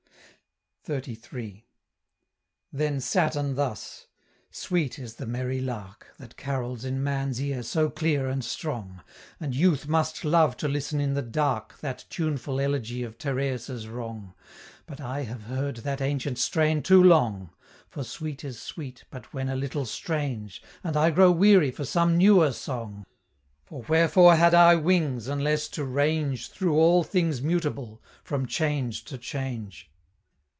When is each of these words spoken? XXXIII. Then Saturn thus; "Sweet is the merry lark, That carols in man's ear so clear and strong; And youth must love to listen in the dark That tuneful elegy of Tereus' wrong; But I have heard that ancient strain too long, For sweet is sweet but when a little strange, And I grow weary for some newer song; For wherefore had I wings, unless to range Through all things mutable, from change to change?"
XXXIII. 0.89 1.63
Then 2.73 2.99
Saturn 2.99 3.53
thus; 3.53 4.07
"Sweet 4.49 4.97
is 4.97 5.17
the 5.17 5.27
merry 5.27 5.61
lark, 5.61 6.07
That 6.17 6.37
carols 6.37 6.83
in 6.83 7.03
man's 7.03 7.39
ear 7.39 7.61
so 7.61 7.87
clear 7.91 8.27
and 8.27 8.43
strong; 8.43 9.03
And 9.39 9.53
youth 9.55 9.87
must 9.87 10.25
love 10.25 10.57
to 10.57 10.67
listen 10.67 10.99
in 10.99 11.13
the 11.13 11.21
dark 11.21 11.79
That 11.81 12.05
tuneful 12.09 12.59
elegy 12.59 13.03
of 13.03 13.19
Tereus' 13.19 13.85
wrong; 13.85 14.33
But 14.87 14.99
I 14.99 15.21
have 15.21 15.43
heard 15.43 15.75
that 15.77 16.01
ancient 16.01 16.39
strain 16.39 16.81
too 16.81 17.03
long, 17.03 17.51
For 17.87 18.03
sweet 18.03 18.43
is 18.43 18.59
sweet 18.59 19.03
but 19.11 19.31
when 19.35 19.49
a 19.49 19.55
little 19.55 19.85
strange, 19.85 20.63
And 20.83 20.97
I 20.97 21.11
grow 21.11 21.29
weary 21.29 21.69
for 21.69 21.85
some 21.85 22.17
newer 22.17 22.51
song; 22.51 23.05
For 23.65 23.83
wherefore 23.87 24.35
had 24.35 24.55
I 24.55 24.73
wings, 24.77 25.27
unless 25.27 25.67
to 25.69 25.85
range 25.85 26.49
Through 26.49 26.75
all 26.75 27.03
things 27.03 27.39
mutable, 27.39 28.01
from 28.23 28.47
change 28.47 29.05
to 29.05 29.19
change?" 29.19 29.89